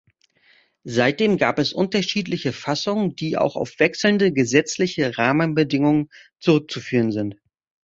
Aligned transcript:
Seitdem 0.87 1.37
gab 1.37 1.59
es 1.59 1.73
unterschiedliche 1.73 2.53
Fassungen, 2.53 3.15
die 3.15 3.37
auch 3.37 3.55
auf 3.55 3.75
wechselnde 3.77 4.33
gesetzliche 4.33 5.19
Rahmenbedingungen 5.19 6.09
zurückzuführen 6.39 7.11
sind. 7.11 7.35